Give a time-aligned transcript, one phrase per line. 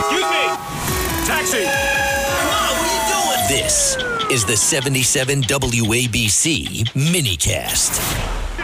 [0.00, 0.44] Excuse me!
[1.26, 1.64] Taxi!
[1.64, 3.42] Come on, what are you doing?
[3.48, 3.96] This
[4.30, 7.98] is the 77 WABC minicast.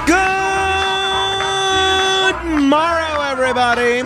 [0.07, 4.03] Good morrow, everybody.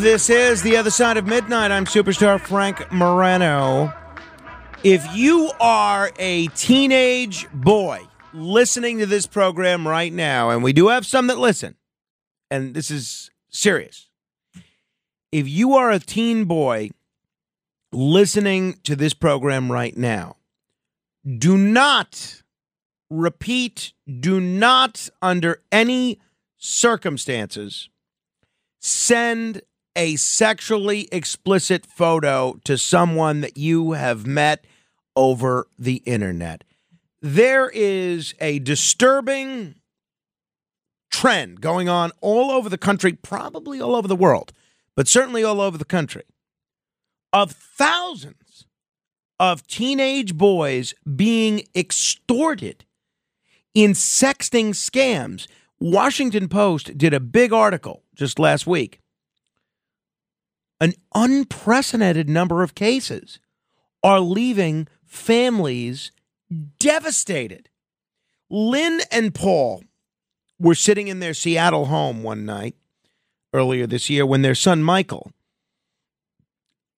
[0.00, 1.70] This is The Other Side of Midnight.
[1.70, 3.92] I'm superstar Frank Morano.
[4.84, 8.02] If you are a teenage boy
[8.34, 11.76] listening to this program right now, and we do have some that listen,
[12.50, 14.05] and this is serious.
[15.36, 16.92] If you are a teen boy
[17.92, 20.36] listening to this program right now,
[21.36, 22.42] do not
[23.10, 26.18] repeat, do not under any
[26.56, 27.90] circumstances
[28.80, 29.60] send
[29.94, 34.64] a sexually explicit photo to someone that you have met
[35.14, 36.64] over the internet.
[37.20, 39.74] There is a disturbing
[41.10, 44.54] trend going on all over the country, probably all over the world,
[44.96, 46.24] but certainly all over the country,
[47.32, 48.66] of thousands
[49.38, 52.84] of teenage boys being extorted
[53.74, 55.46] in sexting scams.
[55.78, 59.00] Washington Post did a big article just last week.
[60.80, 63.38] An unprecedented number of cases
[64.02, 66.12] are leaving families
[66.78, 67.68] devastated.
[68.48, 69.84] Lynn and Paul
[70.58, 72.76] were sitting in their Seattle home one night
[73.56, 75.32] earlier this year when their son Michael,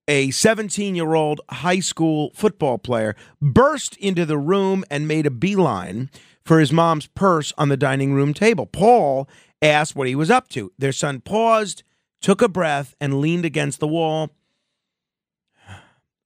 [0.09, 5.31] a 17 year old high school football player, burst into the room and made a
[5.31, 6.11] beeline
[6.45, 8.67] for his mom's purse on the dining room table.
[8.67, 9.29] Paul
[9.63, 10.73] asked what he was up to.
[10.79, 11.85] Their son paused,
[12.21, 14.31] took a breath, and leaned against the wall.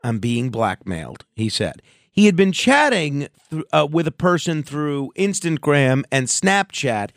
[0.02, 1.82] I'm being blackmailed, he said.
[2.10, 7.10] He had been chatting th- uh, with a person through Instagram and Snapchat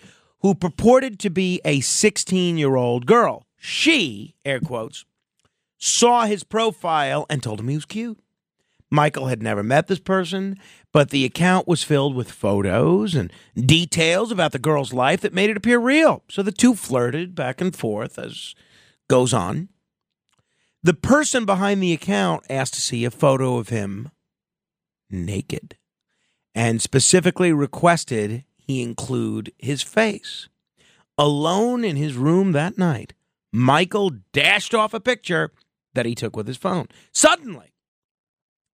[0.45, 3.47] who purported to be a 16 year old girl.
[3.57, 5.03] She, air quotes,
[5.79, 8.19] saw his profile and told him he was cute.
[8.91, 10.59] Michael had never met this person,
[10.94, 15.50] but the account was filled with photos and details about the girl's life that made
[15.50, 16.22] it appear real.
[16.29, 18.53] So the two flirted back and forth as
[19.09, 19.69] goes on.
[20.83, 24.12] The person behind the account asked to see a photo of him
[25.09, 25.75] naked
[26.53, 30.49] and specifically requested he include his face.
[31.17, 33.13] Alone in his room that night,
[33.53, 35.51] Michael dashed off a picture
[35.93, 36.87] that he took with his phone.
[37.13, 37.73] Suddenly,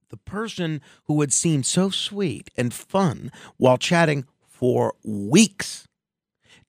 [0.09, 5.88] the person who had seemed so sweet and fun while chatting for weeks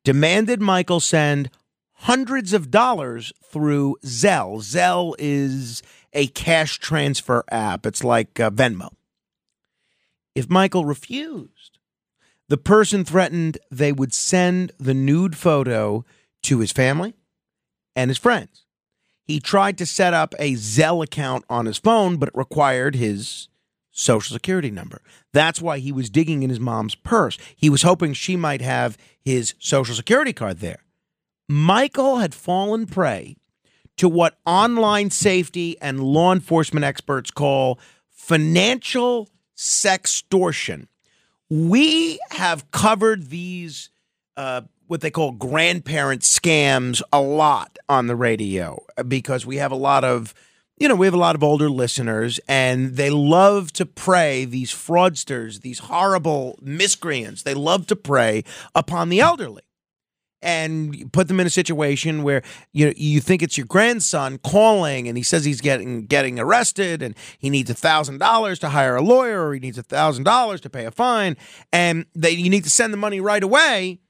[0.04, 1.50] demanded Michael send
[1.92, 4.58] hundreds of dollars through Zelle.
[4.58, 8.90] Zelle is a cash transfer app, it's like uh, Venmo.
[10.34, 11.78] If Michael refused,
[12.52, 16.04] the person threatened they would send the nude photo
[16.42, 17.14] to his family
[17.96, 18.66] and his friends.
[19.24, 23.48] He tried to set up a Zelle account on his phone, but it required his
[23.90, 25.00] social security number.
[25.32, 27.38] That's why he was digging in his mom's purse.
[27.56, 30.82] He was hoping she might have his social security card there.
[31.48, 33.38] Michael had fallen prey
[33.96, 37.78] to what online safety and law enforcement experts call
[38.10, 40.88] financial sextortion.
[41.54, 43.90] We have covered these,
[44.38, 49.76] uh, what they call grandparent scams, a lot on the radio because we have a
[49.76, 50.32] lot of,
[50.78, 54.72] you know, we have a lot of older listeners and they love to prey, these
[54.72, 59.60] fraudsters, these horrible miscreants, they love to prey upon the elderly
[60.42, 62.42] and put them in a situation where
[62.72, 67.02] you know you think it's your grandson calling and he says he's getting getting arrested
[67.02, 70.24] and he needs a thousand dollars to hire a lawyer or he needs a thousand
[70.24, 71.36] dollars to pay a fine
[71.72, 74.00] and they you need to send the money right away.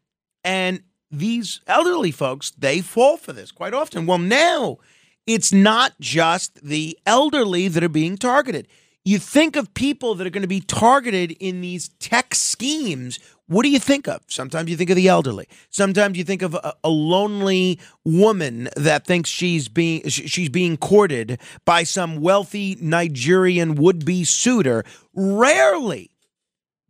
[0.44, 4.06] And these elderly folks they fall for this quite often.
[4.06, 4.78] Well now
[5.26, 8.66] it's not just the elderly that are being targeted
[9.04, 13.18] you think of people that are going to be targeted in these tech schemes.
[13.46, 14.22] What do you think of?
[14.28, 15.48] Sometimes you think of the elderly.
[15.70, 21.40] Sometimes you think of a, a lonely woman that thinks she's being she's being courted
[21.64, 24.84] by some wealthy Nigerian would-be suitor.
[25.14, 26.10] Rarely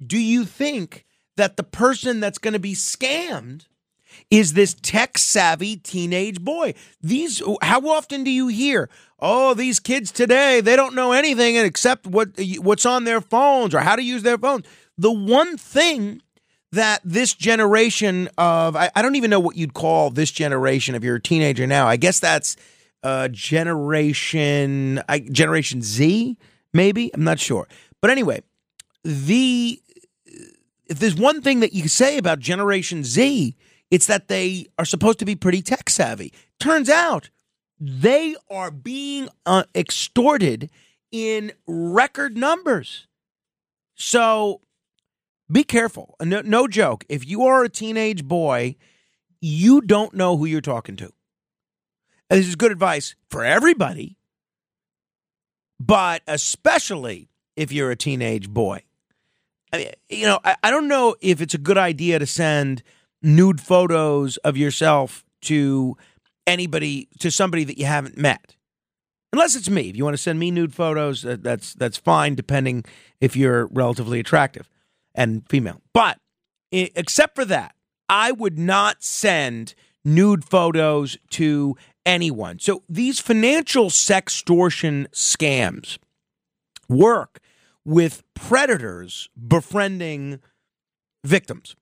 [0.05, 1.05] do you think
[1.37, 3.67] that the person that's going to be scammed
[4.31, 6.75] is this tech savvy teenage boy.
[7.01, 8.89] These how often do you hear,
[9.19, 13.81] "Oh, these kids today, they don't know anything except what what's on their phones or
[13.81, 14.65] how to use their phones."
[14.99, 16.23] The one thing
[16.73, 21.05] that this generation of I, I don't even know what you'd call this generation if
[21.05, 21.87] you're a teenager now.
[21.87, 22.57] I guess that's
[23.03, 26.39] uh, generation I, generation Z,
[26.73, 27.11] maybe.
[27.15, 27.69] I'm not sure.
[28.01, 28.43] But anyway,
[29.05, 29.81] the
[30.87, 33.57] if there's one thing that you say about Generation Z,
[33.93, 36.33] it's that they are supposed to be pretty tech savvy.
[36.59, 37.29] Turns out
[37.79, 40.71] they are being uh, extorted
[41.13, 43.07] in record numbers.
[43.95, 44.63] So
[45.51, 46.17] be careful.
[46.23, 47.05] No, no joke.
[47.11, 48.77] If you are a teenage boy,
[49.43, 51.13] you don't know who you're talking to.
[52.31, 54.17] And this is good advice for everybody,
[55.79, 58.85] but especially if you're a teenage boy.
[59.71, 62.83] I mean, you know, I, I don't know if it's a good idea to send
[63.23, 65.97] nude photos of yourself to
[66.47, 68.57] anybody, to somebody that you haven't met.
[69.33, 69.89] Unless it's me.
[69.89, 72.85] If you want to send me nude photos, that's that's fine, depending
[73.21, 74.69] if you're relatively attractive
[75.15, 75.81] and female.
[75.95, 76.19] But
[76.71, 77.75] except for that,
[78.09, 82.59] I would not send nude photos to anyone.
[82.59, 85.99] So these financial sextortion scams
[86.89, 87.41] work
[87.85, 90.41] with predators befriending
[91.25, 91.75] victims.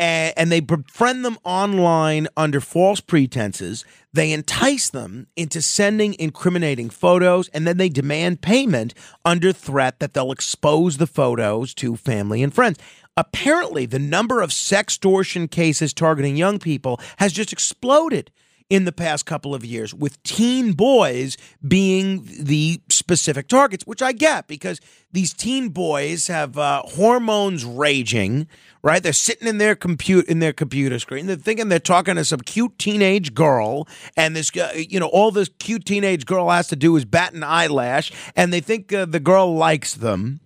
[0.00, 3.84] And, they befriend them online under false pretenses.
[4.14, 8.94] They entice them into sending incriminating photos, and then they demand payment
[9.26, 12.78] under threat that they'll expose the photos to family and friends.
[13.14, 18.30] Apparently, the number of sextortion cases targeting young people has just exploded
[18.70, 21.36] in the past couple of years, with teen boys
[21.66, 24.80] being the specific targets, which I get because
[25.12, 28.46] these teen boys have uh, hormones raging.
[28.82, 31.26] Right, they're sitting in their compute in their computer screen.
[31.26, 33.86] They're thinking they're talking to some cute teenage girl,
[34.16, 37.34] and this, uh, you know, all this cute teenage girl has to do is bat
[37.34, 40.40] an eyelash, and they think uh, the girl likes them.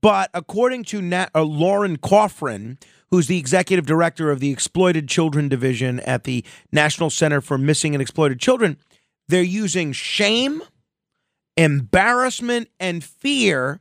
[0.00, 2.80] But according to Nat, uh, Lauren Coffren,
[3.12, 6.42] who's the executive director of the Exploited Children Division at the
[6.72, 8.78] National Center for Missing and Exploited Children,
[9.28, 10.62] they're using shame,
[11.54, 13.80] embarrassment, and fear,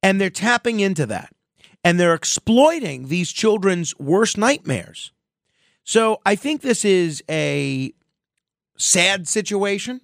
[0.00, 1.34] and they're tapping into that.
[1.82, 5.10] And they're exploiting these children's worst nightmares.
[5.82, 7.92] So I think this is a
[8.78, 10.00] sad situation.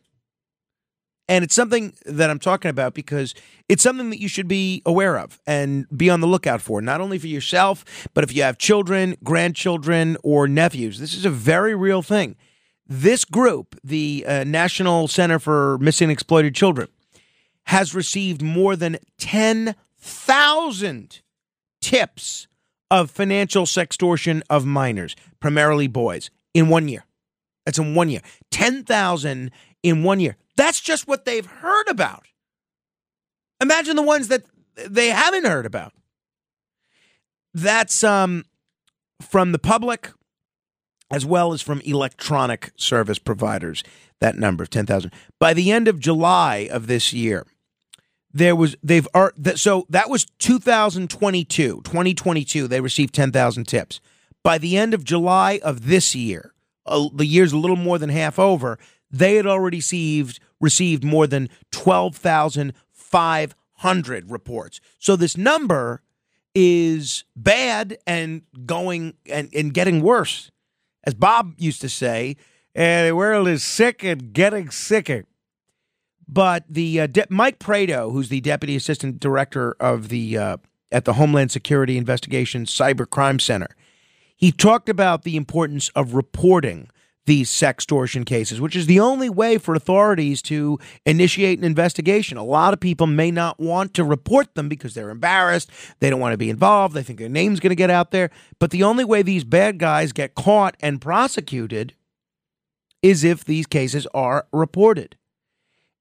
[1.29, 3.35] And it's something that I'm talking about because
[3.69, 7.03] it's something that you should be aware of and be on the lookout for, not
[7.03, 7.85] only for yourself,
[8.15, 10.99] but if you have children, grandchildren, or nephews.
[10.99, 12.37] This is a very real thing.
[12.87, 16.89] This group, the uh, National Center for Missing and Exploited Children,
[17.65, 21.21] has received more than 10,000
[21.83, 22.49] tips
[22.91, 27.05] of financial sextortion of minors, primarily boys, in one year.
[27.69, 28.23] That's in one year.
[28.51, 29.51] 10,000
[29.83, 30.39] in one year.
[30.57, 32.25] That's just what they've heard about.
[33.61, 34.45] Imagine the ones that
[34.89, 35.93] they haven't heard about.
[37.53, 38.47] That's um,
[39.21, 40.13] from the public
[41.11, 43.85] as well as from electronic service providers,
[44.19, 45.13] that number of 10,000.
[45.39, 47.45] By the end of July of this year,
[48.33, 49.07] there was they've
[49.57, 54.01] so that was 2022 2022 they received 10,000 tips
[54.43, 56.55] by the end of July of this year
[57.15, 58.79] the year's a little more than half over
[59.11, 64.81] they had already received received more than 12,500 reports.
[64.99, 66.03] So this number
[66.55, 70.51] is bad and going and, and getting worse.
[71.05, 72.37] As Bob used to say,
[72.75, 75.27] the world is sick and getting sicker.
[76.27, 80.57] But the uh, De- Mike Prado, who's the deputy assistant director of the uh,
[80.91, 83.69] at the Homeland Security Investigations Cyber Crime Center,
[84.39, 86.89] he talked about the importance of reporting
[87.27, 92.39] these sextortion cases, which is the only way for authorities to initiate an investigation.
[92.39, 95.71] A lot of people may not want to report them because they're embarrassed.
[95.99, 96.95] They don't want to be involved.
[96.95, 98.31] They think their name's going to get out there.
[98.61, 101.95] But the only way these bad guys get caught and prosecuted
[103.03, 105.17] is if these cases are reported.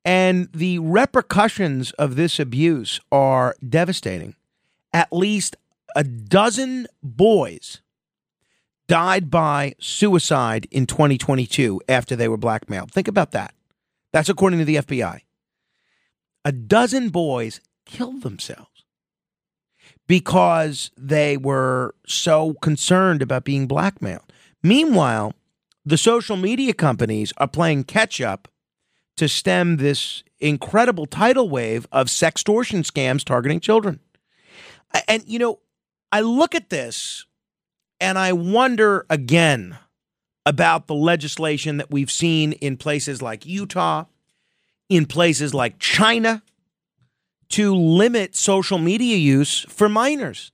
[0.05, 4.35] And the repercussions of this abuse are devastating.
[4.93, 5.57] At least
[5.95, 7.81] a dozen boys
[8.87, 12.91] died by suicide in 2022 after they were blackmailed.
[12.91, 13.53] Think about that.
[14.13, 15.21] That's according to the FBI.
[16.45, 18.85] A dozen boys killed themselves
[20.07, 24.31] because they were so concerned about being blackmailed.
[24.63, 25.33] Meanwhile,
[25.85, 28.47] the social media companies are playing catch up
[29.17, 33.99] to stem this incredible tidal wave of sextortion scams targeting children.
[35.07, 35.59] And, you know,
[36.11, 37.25] I look at this
[37.99, 39.77] And I wonder again
[40.45, 44.05] about the legislation that we've seen in places like Utah,
[44.87, 46.43] in places like China,
[47.49, 50.51] to limit social media use for minors.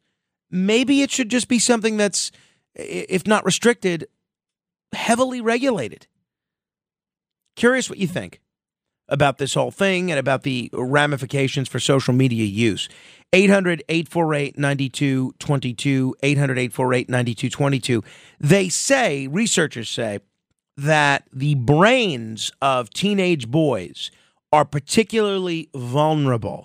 [0.50, 2.32] Maybe it should just be something that's,
[2.76, 4.08] if not restricted,
[4.94, 6.08] heavily regulated.
[7.56, 8.40] Curious what you think
[9.14, 12.90] about this whole thing and about the ramifications for social media use.
[13.32, 16.16] 800 848 9222.
[16.22, 18.04] 800 848 9222.
[18.40, 20.20] They say, researchers say,
[20.76, 24.10] that the brains of teenage boys
[24.52, 26.62] are particularly vulnerable